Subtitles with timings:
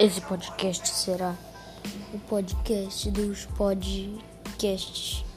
[0.00, 1.34] Esse podcast será
[2.14, 5.27] o podcast dos podcasts.